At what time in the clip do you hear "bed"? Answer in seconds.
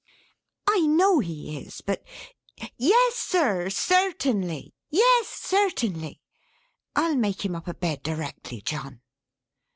7.75-8.01